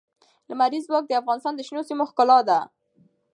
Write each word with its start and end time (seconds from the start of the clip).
لمریز 0.49 0.83
ځواک 0.87 1.05
د 1.07 1.11
افغانستان 1.21 1.53
د 1.55 1.61
شنو 1.67 1.81
سیمو 1.89 2.09
ښکلا 2.09 2.39
ده. 2.49 2.59